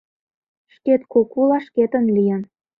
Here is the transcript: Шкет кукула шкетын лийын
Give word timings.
Шкет 0.73 1.01
кукула 1.11 1.57
шкетын 1.65 2.05
лийын 2.15 2.41